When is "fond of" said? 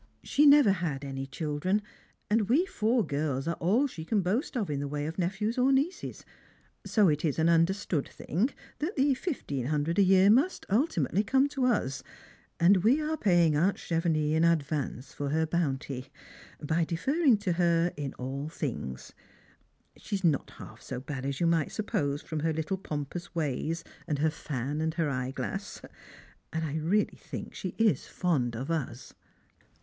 28.07-28.71